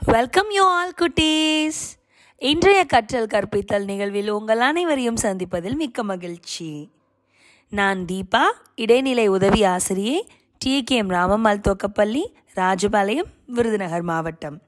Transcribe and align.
Welcome 0.00 0.50
you 0.50 0.64
all 0.64 0.94
குட்டீஸ். 0.98 1.80
இன்றைய 2.36 2.84
கற்றல் 2.84 3.26
கற்பித்தல் 3.26 3.84
நிகழ்வில் 3.84 4.28
உங்கள் 4.28 4.60
அனைவரையும் 4.60 5.16
சந்திப்பதில் 5.16 5.74
மிக்க 5.74 6.02
மகிழ்ச்சி. 6.02 6.90
நான் 7.70 8.04
தீபா 8.12 8.42
இடைநிலை 8.74 9.26
உதவி 9.26 9.64
ஆசிரியை 9.64 10.26
டி. 10.58 10.82
கே. 10.82 10.96
எம். 10.96 11.10
ராமம்மாள் 11.10 11.60
தோக்கப்பள்ளி 11.60 12.24
ராஜபாளையம் 12.54 13.30
விருதுநகர் 13.46 14.02
மாவட்டம். 14.02 14.62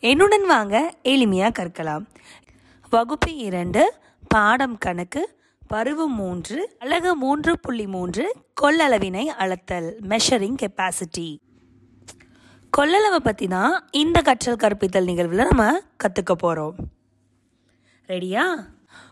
என்னுடன் 0.00 0.46
வாங்க 0.46 0.94
எளிமையாக 1.02 1.52
கற்கலாம். 1.58 2.06
வகுப்பு 2.90 3.36
இரண்டு 3.36 3.94
பாடம் 4.28 4.78
கணக்கு 4.78 5.36
பருவம் 5.68 6.14
மூன்று 6.14 6.76
அழகு 6.78 7.16
மூன்று 7.16 7.60
புள்ளி 7.60 7.86
மூன்று 7.86 8.36
கொள்ளளவினை 8.60 9.24
அளத்தல் 9.24 9.96
மெஷரிங் 10.08 10.56
கெப்பாசிட்டி 10.62 11.38
கொள்ளளவை 12.76 13.16
பற்றி 13.16 13.46
தான் 13.46 13.72
இந்த 13.90 14.18
கற்றல் 14.22 14.60
கற்பித்தல் 14.62 15.08
நிகழ்வில் 15.08 15.48
நம்ம 15.48 15.64
கற்றுக்க 16.04 16.32
போகிறோம் 16.32 16.76
ரெடியா 18.08 18.44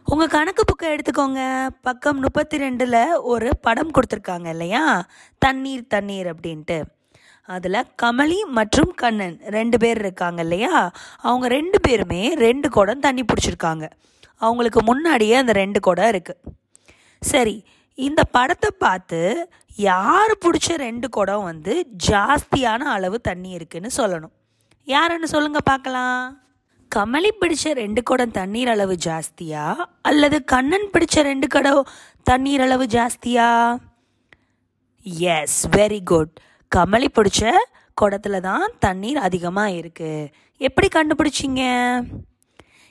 உங்கள் 0.07 0.29
கணக்கு 0.29 0.63
புக்கை 0.65 0.89
எடுத்துக்கோங்க. 0.95 1.41
பக்கம் 1.83 2.19
முப்பத்தி 2.19 2.57
ரெண்டில் 2.59 3.19
ஒரு 3.23 3.51
படம் 3.61 3.91
கொடுத்துருக்காங்க 3.91 4.49
இல்லையா? 4.49 5.09
தண்ணீர் 5.39 5.85
தண்ணீர் 5.87 6.27
அப்படின்ட்டு. 6.27 6.79
அதில் 7.49 7.87
கமலி 8.03 8.39
மற்றும் 8.59 8.93
கண்ணன் 8.95 9.37
ரெண்டு 9.57 9.79
பேர் 9.79 9.99
இருக்காங்க 9.99 10.43
இல்லையா? 10.43 10.91
அவங்க 11.21 11.49
ரெண்டு 11.49 11.81
பேருமே 11.81 12.35
ரெண்டு 12.35 12.69
குடம் 12.69 13.01
தண்ணி 13.01 13.23
பிடிச்சிருக்காங்க. 13.23 13.87
அவங்களுக்கு 14.37 14.83
முன்னாடியே 14.83 15.35
அந்த 15.35 15.53
ரெண்டு 15.53 15.81
குடம் 15.81 16.11
இருக்குது 16.15 16.57
சரி 17.23 17.65
இந்த 17.99 18.21
படத்தை 18.37 18.71
பார்த்து 18.85 19.21
யார் 19.89 20.33
பிடிச்ச 20.45 20.77
ரெண்டு 20.87 21.07
குடம் 21.17 21.47
வந்து 21.49 21.73
ஜாஸ்தியான 22.09 22.83
அளவு 22.97 23.17
தண்ணி 23.29 23.51
இருக்குன்னு 23.59 23.91
சொல்லணும். 23.97 24.35
யாருன்னு 24.89 25.29
சொல்லுங்கள் 25.33 25.69
பார்க்கலாம். 25.71 26.21
கமலி 26.93 27.31
பிடிச்ச 27.41 27.73
ரெண்டு 27.81 28.01
குடம் 28.11 28.37
தண்ணீர் 28.39 28.71
அளவு 28.75 28.95
ஜாஸ்தியா? 29.07 29.65
அல்லது 30.11 30.39
கண்ணன் 30.53 30.89
பிடிச்ச 30.95 31.23
ரெண்டு 31.31 31.49
குடம் 31.55 31.83
தண்ணீர் 32.31 32.65
அளவு 32.67 32.87
ஜாஸ்தியா? 32.97 33.49
எஸ் 35.37 35.61
வெரி 35.77 36.01
குட் 36.13 36.35
கமலி 36.73 37.11
பிடிச்ச 37.19 37.53
குடத்துல 37.97 38.41
தான் 38.49 38.67
தண்ணீர் 38.87 39.21
அதிகமாக 39.27 39.77
இருக்குது 39.81 40.31
எப்படி 40.61 40.89
கண்டுபிடிச்சிங்க? 40.97 41.63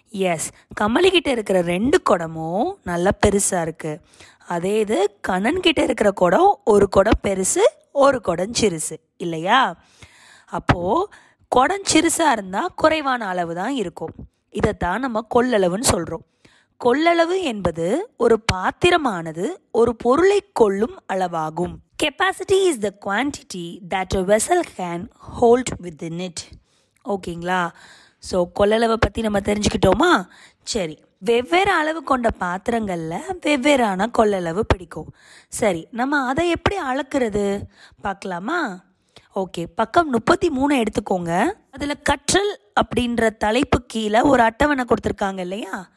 எஸ் 0.09 0.49
கமலிக்கிட்ட 0.81 1.27
இருக்கிற 1.27 1.61
ரெண்டு 1.61 2.01
குடமும் 2.01 2.75
நல்லா 2.83 3.11
பெருசாக 3.25 3.49
இருக்குது 3.49 4.01
அதே 4.47 4.79
இது 4.79 5.19
கண்ணன்கிட்ட 5.27 5.83
இருக்கிற 5.83 6.11
குடம் 6.11 6.61
ஒரு 6.63 6.89
குடம் 6.89 7.19
பெருசு 7.23 7.63
ஒரு 7.91 8.21
குடம் 8.21 8.51
சிறுசு. 8.59 8.95
இல்லையா? 9.17 9.83
அப்போது 10.45 11.07
குடம் 11.47 11.81
சிறுசாக 11.93 12.31
இருந்தால் 12.31 12.73
குறைவான 12.75 13.27
அளவு 13.27 13.55
தான் 13.55 13.73
இருக்கும். 13.73 14.13
இதைத்தான் 14.49 14.99
நம்ம 14.99 15.27
கொள்ளளவுன்னு 15.35 15.81
சொல்கிறோம் 15.81 16.23
கொள்ளளவு 16.83 17.41
என்பது 17.41 18.13
ஒரு 18.17 18.41
பாத்திரமானது 18.53 19.61
ஒரு 19.71 19.95
பொருளை 19.95 20.49
கொள்ளும் 20.53 21.01
அளவாகும். 21.13 21.75
Capacity 22.03 22.63
is 22.63 22.79
the 22.79 22.97
quantity 23.05 23.79
that 23.89 24.15
a 24.15 24.21
vessel 24.21 24.61
can 24.77 25.09
hold 25.11 25.69
within 25.81 26.19
it 26.19 26.39
ஓகேங்களா? 27.05 27.67
ஸோ 28.31 28.37
கொள்ளளவை 28.59 28.93
பற்றி 28.93 29.21
நம்ம 29.21 29.39
தெரிஞ்சுக்கிட்டோமா? 29.39 30.27
சரி. 30.63 30.97
வெவ்வேறு 31.17 31.71
அளவு 31.71 32.03
கொண்ட 32.03 32.29
பாத்திரங்களில் 32.29 33.31
வெவ்வேறான 33.45 34.07
கொள்ளளவு 34.17 34.59
பிடிக்கும். 34.59 35.09
சரி 35.47 35.87
நம்ம 35.91 36.25
அதை 36.25 36.49
எப்படி 36.49 36.77
அளக்குறது? 36.77 37.67
பார்க்கலாமா? 38.01 38.59
ஓகே 39.35 39.63
பக்கம் 39.75 40.09
முப்பத்தி 40.09 40.49
மூணு 40.49 40.83
எடுத்துக்கோங்க. 40.83 41.33
அதில் 41.71 42.01
கற்றல் 42.01 42.51
அப்படின்ற 42.81 43.29
தலைப்பு 43.37 43.79
கீழே 43.85 44.21
ஒரு 44.21 44.41
அட்டவணை 44.41 44.85
கொடுத்துருக்காங்க 44.85 45.39
இல்லையா? 45.39 45.89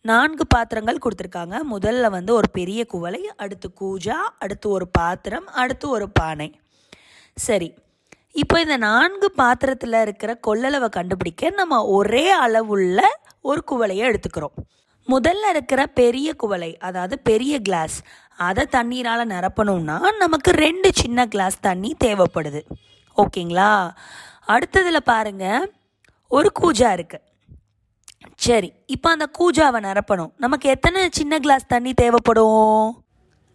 நான்கு 0.00 0.46
பாத்திரங்கள் 0.46 1.02
கொடுத்துருக்காங்க. 1.04 1.56
முதல்ல 1.70 2.10
வந்து 2.10 2.34
ஒரு 2.34 2.50
பெரிய 2.50 2.84
குவளை 2.84 3.30
அடுத்து 3.36 3.70
கூஜா 3.80 4.18
அடுத்து 4.38 4.68
ஒரு 4.68 4.88
பாத்திரம் 4.88 5.46
அடுத்து 5.46 5.88
ஒரு 5.88 6.10
பானை. 6.10 6.60
சரி 7.34 7.74
இப்போ 8.34 8.60
இந்த 8.60 8.76
நான்கு 8.76 9.30
பாத்திரத்தில் 9.30 9.92
இருக்கிற 9.92 10.38
கொள்ளளவை 10.46 10.88
கண்டுபிடிக்க 10.88 11.50
நம்ம 11.50 11.86
ஒரே 11.86 12.30
அளவுள்ள 12.30 13.08
ஒரு 13.40 13.64
குவளையை 13.70 14.04
எடுத்துக்கிறோம். 14.10 14.54
முதல்ல 15.08 15.48
இருக்கிற 15.48 15.86
பெரிய 15.86 16.34
குவளை 16.34 16.76
அதாவது 16.78 17.18
பெரிய 17.18 17.58
கிளாஸ் 17.58 18.02
அதை 18.36 18.66
தண்ணீரால் 18.70 19.26
நிரப்பணும்னா 19.26 20.16
நமக்கு 20.18 20.50
ரெண்டு 20.50 20.90
சின்ன 20.92 21.26
கிளாஸ் 21.26 21.60
தண்ணி 21.60 21.96
தேவைப்படுது. 22.04 22.62
ஓகேங்களா? 23.16 23.90
அடுத்ததில் 24.46 25.00
பாருங்க 25.04 25.68
ஒரு 26.28 26.52
கூஜா 26.60 26.92
இருக்கு. 26.92 27.20
சரி 28.36 28.72
இப்போ 28.86 29.10
அந்த 29.10 29.28
கூஜாவை 29.38 29.80
நிரப்பணும். 29.88 30.32
நமக்கு 30.36 30.68
எத்தனை 30.68 31.08
சின்ன 31.10 31.38
கிளாஸ் 31.38 31.66
தண்ணி 31.66 31.92
தேவைப்படும்? 31.92 33.01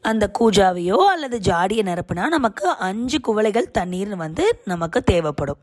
அந்த 0.01 0.31
கூஜாவையோ 0.39 0.97
அல்லது 1.13 1.37
ஜாடியை 1.39 1.83
நிரப்புனா 1.89 2.27
நமக்கு 2.27 2.65
அஞ்சு 2.69 3.17
குவளைகள் 3.27 3.71
தண்ணீர் 3.71 4.15
வந்து 4.15 4.61
நமக்கு 4.65 5.03
தேவைப்படும். 5.03 5.59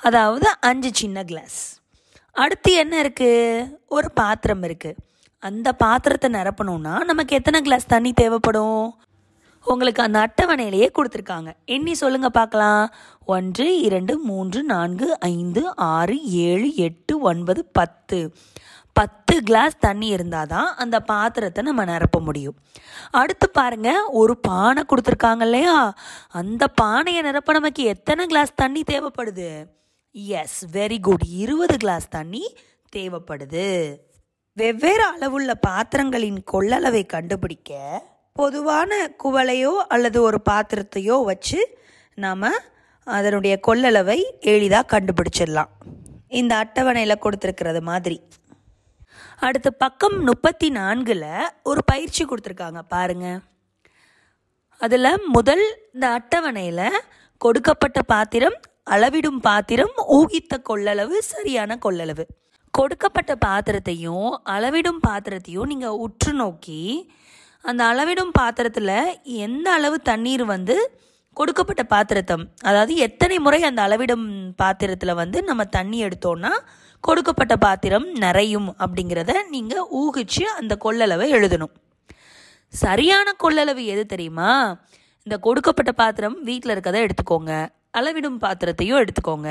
அதாவது 0.00 0.46
அஞ்சு 0.60 0.90
சின்ன 0.94 1.24
கிளாஸ் 1.24 1.60
அடுத்து 2.32 2.70
என்ன 2.74 3.02
இருக்குது 3.02 3.72
ஒரு 3.88 4.10
பாத்திரம் 4.12 4.62
இருக்குது 4.62 5.00
அந்த 5.38 5.72
பாத்திரத்தை 5.72 6.30
நிரப்பணும்னா 6.30 7.04
நமக்கு 7.04 7.36
எத்தனை 7.36 7.60
கிளாஸ் 7.60 7.86
தண்ணி 7.86 8.12
தேவைப்படும்? 8.12 8.94
உங்களுக்கு 9.66 10.02
அந்த 10.02 10.18
அட்டவணையிலேயே 10.26 10.88
கொடுத்துருக்காங்க. 10.96 11.50
எண்ணி 11.64 11.94
சொல்லுங்க 11.94 12.28
பார்க்கலாம். 12.28 12.94
ஒன்று 13.24 13.80
இரண்டு 13.80 14.18
மூன்று 14.18 14.62
நான்கு 14.62 15.06
ஐந்து 15.18 15.76
ஆறு 15.76 16.16
ஏழு 16.24 16.74
எட்டு 16.74 17.18
ஒன்பது 17.20 17.64
பத்து. 17.64 18.32
பத்து 18.98 19.34
கிளாஸ் 19.42 19.76
தண்ணி 19.78 20.06
இருந்தால் 20.06 20.46
தான் 20.46 20.68
அந்த 20.82 20.96
பாத்திரத்தை 21.00 21.64
நம்ம 21.64 21.84
நிரப்ப 21.84 22.18
முடியும். 22.20 22.56
அடுத்து 23.10 23.46
பாருங்க 23.50 23.90
ஒரு 24.20 24.34
பானை 24.48 24.82
கொடுத்துருக்காங்க 24.90 25.40
இல்லையா? 25.40 25.76
அந்த 26.40 26.68
பானையை 26.82 27.22
நிரப்ப 27.22 27.52
நமக்கு 27.52 27.84
எத்தனை 27.94 28.26
கிளாஸ் 28.26 28.52
தண்ணி 28.54 28.82
தேவைப்படுது? 28.92 29.48
எஸ் 30.42 30.58
வெரி 30.72 30.98
குட் 31.00 31.26
இருபது 31.42 31.76
கிளாஸ் 31.76 32.08
தண்ணி 32.08 32.44
தேவைப்படுது. 32.96 33.66
வெவ்வேறு 34.56 35.04
அளவுள்ள 35.04 35.54
பாத்திரங்களின் 35.68 36.40
கொள்ளளவை 36.52 37.06
கண்டுபிடிக்க 37.06 38.02
பொதுவான 38.32 38.92
குவளையோ 39.24 39.72
அல்லது 39.94 40.18
ஒரு 40.22 40.38
பாத்திரத்தையோ 40.50 41.16
வச்சு 41.24 41.60
நாம் 42.24 42.48
அதனுடைய 43.16 43.54
கொள்ளளவை 43.66 44.18
எளிதாக 44.52 44.86
கண்டுபிடிச்சிடலாம். 44.94 45.72
இந்த 46.40 46.52
அட்டவணையில் 46.62 47.22
கொடுத்துருக்கிறது 47.24 47.80
மாதிரி. 47.90 48.16
அடுத்து 49.38 49.72
பக்கம் 49.74 50.16
முப்பத்தி 50.20 50.68
நான்கில் 50.70 51.26
ஒரு 51.62 51.80
பயிற்சி 51.84 52.24
கொடுத்துருக்காங்க 52.24 52.78
பாருங்க. 52.88 53.40
அதில் 54.80 55.24
முதல் 55.26 55.64
இந்த 55.94 56.10
அட்டவணையில் 56.10 57.00
கொடுக்கப்பட்ட 57.38 58.02
பாத்திரம் 58.02 58.56
அளவிடும் 58.90 59.40
பாத்திரம் 59.40 59.94
ஊகித்த 60.08 60.58
கொள்ளளவு 60.62 61.18
சரியான 61.18 61.76
கொள்ளளவு. 61.76 62.24
கொடுக்கப்பட்ட 62.70 63.36
பாத்திரத்தையும் 63.36 64.30
அளவிடும் 64.44 65.00
பாத்திரத்தையும் 65.06 65.66
நீங்கள் 65.66 65.90
உற்று 65.90 66.32
நோக்கி 66.32 67.08
அந்த 67.64 67.84
அளவிடும் 67.84 68.30
பாத்திரத்தில் 68.30 68.96
எந்த 69.24 69.72
அளவு 69.72 70.00
தண்ணீர் 70.00 70.44
வந்து 70.44 70.76
கொடுக்கப்பட்ட 71.32 71.82
பாத்திரத்தம் 71.84 72.50
அதாவது 72.62 72.96
எத்தனை 72.96 73.38
முறை 73.38 73.62
அந்த 73.62 73.82
அளவிடும் 73.82 74.26
பாத்திரத்தில் 74.54 75.14
வந்து 75.14 75.42
நம்ம 75.42 75.64
தண்ணி 75.64 76.04
எடுத்தோம்னா 76.04 76.52
கொடுக்கப்பட்ட 77.06 77.54
பாத்திரம் 77.64 78.06
நிறையும் 78.24 78.68
அப்படிங்கிறத 78.82 79.32
நீங்கள் 79.54 79.88
ஊகிச்சு 80.00 80.44
அந்த 80.58 80.74
கொள்ளளவை 80.84 81.26
எழுதணும். 81.36 81.72
சரியான 82.74 83.34
கொள்ளளவு 83.42 83.82
எது 83.94 84.04
தெரியுமா? 84.12 84.50
இந்த 85.26 85.36
கொடுக்கப்பட்ட 85.46 85.92
பாத்திரம் 85.92 86.36
வீட்டில் 86.48 86.74
இருக்கதை 86.74 87.00
எடுத்துக்கோங்க. 87.06 87.52
அளவிடும் 87.98 88.38
பாத்திரத்தையும் 88.44 89.00
எடுத்துக்கோங்க. 89.02 89.50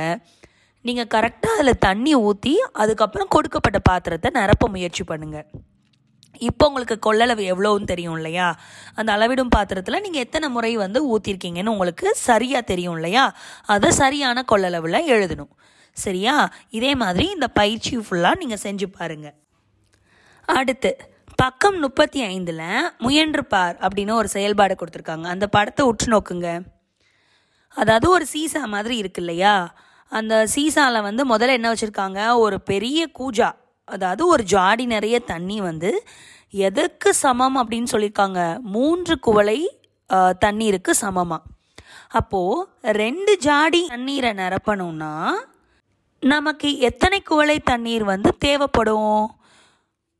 நீங்கள் 0.85 1.11
கரெக்டாக 1.15 1.57
அதில் 1.57 1.83
தண்ணி 1.87 2.13
ஊற்றி 2.29 2.53
அதுக்கப்புறம் 2.83 3.29
கொடுக்கப்பட்ட 3.35 3.79
பாத்திரத்தை 3.89 4.29
நிரப்ப 4.39 4.67
முயற்சி 4.67 5.03
பண்ணுங்கள் 5.11 5.47
இப்போ 6.47 6.63
உங்களுக்கு 6.69 6.95
கொள்ளளவு 7.05 7.43
எவ்வளோன்னு 7.51 7.89
தெரியும் 7.91 8.15
இல்லையா? 8.19 8.47
அந்த 8.95 9.09
அளவிடும் 9.15 9.53
பாத்திரத்தில் 9.55 10.03
நீங்கள் 10.05 10.23
எத்தனை 10.25 10.47
முறை 10.55 10.71
வந்து 10.83 10.99
ஊற்றிருக்கீங்கன்னு 11.11 11.73
உங்களுக்கு 11.75 12.07
சரியாக 12.27 12.69
தெரியும் 12.71 12.95
இல்லையா? 12.95 13.25
அதை 13.75 13.91
சரியான 14.01 14.43
கொள்ளளவில் 14.51 14.99
எழுதணும். 15.13 15.51
சரியா? 15.97 16.35
இதே 16.77 16.91
மாதிரி 17.03 17.25
இந்த 17.35 17.47
பயிற்சி 17.59 17.93
ஃபுல்லாக 18.05 18.39
நீங்கள் 18.41 18.63
செஞ்சு 18.65 18.87
பாருங்கள் 18.97 19.35
அடுத்து 20.47 20.91
பக்கம் 21.41 21.77
முப்பத்தி 21.83 22.19
ஐந்தில் 22.33 22.61
முயன்று 23.03 23.43
பார் 23.53 23.75
அப்படின்னு 23.85 24.13
ஒரு 24.21 24.29
செயல்பாடு 24.35 24.73
கொடுத்துருக்காங்க. 24.79 25.27
அந்த 25.35 25.45
படத்தை 25.55 25.83
உற்று 25.91 26.07
நோக்குங்க. 26.13 26.49
அதாவது 27.75 28.07
ஒரு 28.15 28.25
சீசா 28.33 28.61
மாதிரி 28.73 28.95
இருக்கு 29.01 29.21
இல்லையா? 29.23 29.53
அந்த 30.11 30.33
சீசாவில் 30.55 31.05
வந்து 31.07 31.23
முதல்ல 31.33 31.57
என்ன 31.59 31.69
வச்சுருக்காங்க? 31.73 32.19
ஒரு 32.43 32.57
பெரிய 32.71 33.07
கூஜா 33.19 33.49
அதாவது 33.87 34.23
ஒரு 34.33 34.43
ஜாடி 34.43 34.85
நிறைய 34.95 35.15
தண்ணி 35.31 35.57
வந்து 35.61 35.91
எதற்கு 36.67 37.09
சமம் 37.23 37.57
அப்படின்னு 37.61 37.91
சொல்லியிருக்காங்க 37.93 38.41
மூன்று 38.75 39.15
குவளை 39.19 39.59
தண்ணீருக்கு 40.43 40.93
சமமாக 41.03 41.49
அப்போது 42.19 42.93
ரெண்டு 43.01 43.33
ஜாடி 43.37 43.81
தண்ணீரை 43.87 44.31
நிரப்பணும்னா 44.33 45.13
நமக்கு 46.23 46.79
எத்தனை 46.79 47.21
குவளை 47.21 47.59
தண்ணீர் 47.59 48.03
வந்து 48.03 48.37
தேவைப்படும்? 48.37 49.35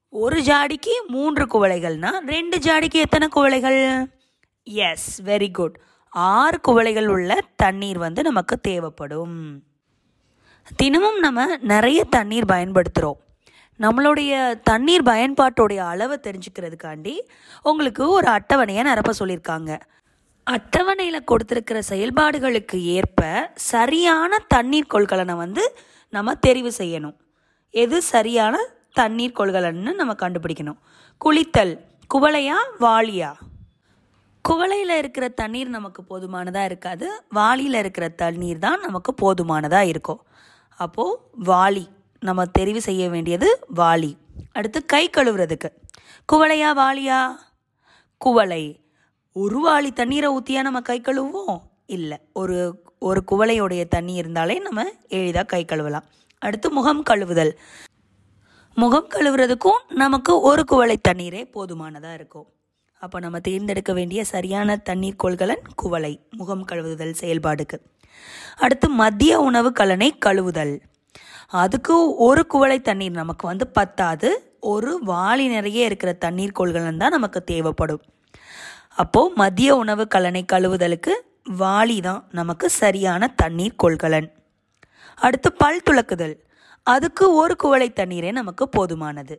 ஒரு 0.10 0.42
ஜாடிக்கு 0.42 0.94
மூன்று 1.08 1.46
குவளைகள்னா 1.46 2.12
ரெண்டு 2.20 2.58
ஜாடிக்கு 2.58 2.94
எத்தனை 2.94 3.28
குவளைகள்? 3.36 4.06
எஸ் 4.64 5.22
வெரி 5.22 5.52
குட் 5.52 5.80
ஆறு 6.10 6.60
குவளைகள் 6.68 7.08
உள்ள 7.08 7.42
தண்ணீர் 7.56 7.98
வந்து 7.98 8.24
நமக்கு 8.24 8.58
தேவைப்படும். 8.58 9.64
தினமும் 10.76 11.20
நம்ம 11.20 11.58
நிறைய 11.58 12.04
தண்ணீர் 12.04 12.46
பயன்படுத்துகிறோம் 12.46 13.22
நம்மளுடைய 13.80 14.62
தண்ணீர் 14.64 15.04
பயன்பாட்டோடைய 15.04 15.78
அளவை 15.78 16.20
தெரிஞ்சுக்கிறதுக்காண்டி 16.22 17.20
உங்களுக்கு 17.62 18.10
ஒரு 18.10 18.28
அட்டவணையை 18.28 18.84
நிரப்ப 18.84 19.12
சொல்லியிருக்காங்க. 19.20 19.80
அட்டவணையில் 20.44 21.24
கொடுத்துருக்கிற 21.24 21.82
செயல்பாடுகளுக்கு 21.90 22.82
ஏற்ப 22.82 23.52
சரியான 23.56 24.38
தண்ணீர் 24.48 24.92
கொள்கலனை 24.94 25.36
வந்து 25.36 25.78
நம்ம 26.10 26.34
தெரிவு 26.48 26.72
செய்யணும். 26.78 27.16
எது 27.70 28.02
சரியான 28.02 28.66
தண்ணீர் 28.94 29.38
கொள்கலன்னு 29.38 29.94
நம்ம 29.94 30.14
கண்டுபிடிக்கணும். 30.14 30.78
குளித்தல் 31.26 31.80
குவளையா 32.14 32.56
வாளியா? 32.80 33.34
குவளையில் 34.50 34.98
இருக்கிற 34.98 35.28
தண்ணீர் 35.28 35.68
நமக்கு 35.68 36.04
போதுமானதாக 36.04 36.66
இருக்காது. 36.66 37.24
வாளியில் 37.30 37.74
இருக்கிற 37.74 38.10
தண்ணீர் 38.10 38.60
தான் 38.60 38.80
நமக்கு 38.80 39.14
போதுமானதாக 39.14 39.86
இருக்கும். 39.86 40.26
அப்போது 40.68 41.20
வாளி 41.46 41.86
நம்ம 42.20 42.44
தெரிவு 42.60 42.78
செய்ய 42.78 43.10
வேண்டியது 43.10 43.60
வாளி. 43.76 44.18
அடுத்து 44.52 44.86
கை 44.86 45.10
கழுவுறதுக்கு. 45.10 45.72
குவளையா 46.34 46.74
வாளியா? 46.76 47.30
குவளை. 48.18 48.83
ஒரு 49.34 49.60
வாளி 49.70 49.94
தண்ணீரை 49.94 50.38
ஊற்றியா 50.38 50.62
நம்ம 50.62 50.82
கை 50.82 51.02
கழுவுவோம்? 51.02 51.60
இல்லை 51.86 52.18
ஒரு 52.34 52.84
ஒரு 53.00 53.24
குவளையுடைய 53.32 53.88
தண்ணி 53.88 54.14
இருந்தாலே 54.14 54.60
நம்ம 54.60 54.84
எளிதாக 55.08 55.46
கை 55.46 55.66
கழுவலாம். 55.66 56.04
அடுத்து 56.38 56.72
முகம் 56.72 57.04
கழுவுதல். 57.10 57.52
முகம் 58.76 59.08
கழுவுறதுக்கும் 59.10 59.94
நமக்கு 59.94 60.40
ஒரு 60.40 60.64
குவளை 60.64 60.98
தண்ணீரே 61.08 61.52
போதுமானதாக 61.52 62.14
இருக்கும். 62.14 62.48
அப்போ 63.00 63.20
நம்ம 63.20 63.40
தேர்ந்தெடுக்க 63.40 63.94
வேண்டிய 63.94 64.24
சரியான 64.24 64.78
தண்ணீர் 64.78 65.16
கொள்கலன் 65.16 65.62
குவளை 65.76 66.28
முகம் 66.30 66.66
கழுவுதல் 66.66 67.16
செயல்பாடுக்கு. 67.20 67.78
அடுத்து 68.58 68.90
மதிய 68.90 69.40
உணவு 69.40 69.72
கலனை 69.72 70.12
கழுவுதல். 70.26 70.80
அதுக்கு 71.48 72.16
ஒரு 72.16 72.46
குவளை 72.48 72.82
தண்ணீர் 72.82 73.12
நமக்கு 73.12 73.48
வந்து 73.48 73.68
பத்தாது. 73.68 74.58
ஒரு 74.60 75.02
வாளி 75.06 75.48
நிறைய 75.48 75.86
இருக்கிற 75.86 76.14
தண்ணீர் 76.14 76.52
கொள்கலன் 76.52 76.98
தான் 76.98 77.12
நமக்கு 77.12 77.44
தேவைப்படும். 77.44 78.02
அப்போது 78.96 79.34
மதிய 79.36 79.76
உணவு 79.76 80.08
கலனை 80.16 80.44
கழுவுதலுக்கு 80.54 81.14
வாளி 81.60 82.02
தான் 82.02 82.28
நமக்கு 82.32 82.70
சரியான 82.70 83.28
தண்ணீர் 83.28 83.80
கொள்கலன். 83.84 84.30
அடுத்து 85.16 85.54
பல் 85.54 85.82
துலக்குதல் 85.90 86.36
அதுக்கு 86.84 87.34
ஒரு 87.34 87.56
குவளை 87.56 87.90
தண்ணீரே 87.96 88.32
நமக்கு 88.32 88.70
போதுமானது. 88.78 89.36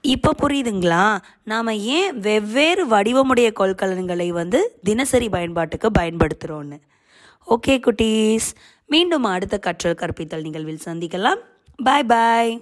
இப்போ 0.00 0.30
புரியுதுங்களா? 0.42 1.18
நாம் 1.44 1.66
ஏன் 1.66 2.18
வெவ்வேறு 2.18 2.84
வடிவமுடைய 2.88 3.48
கொள்கலன்களை 3.60 4.28
வந்து 4.28 4.78
தினசரி 4.82 5.28
பயன்பாட்டுக்கு 5.28 5.90
பயன்படுத்துகிறோன்னு 5.98 6.78
ஓகே 7.48 7.74
குட்டீஸ். 7.86 8.48
மீண்டும் 8.86 9.24
அடுத்த 9.24 9.58
கற்றல் 9.58 10.00
கற்பித்தல் 10.02 10.46
நிகழ்வில் 10.46 10.84
சந்திக்கலாம். 10.84 11.40
பாய் 11.76 12.04
பாய் 12.04 12.52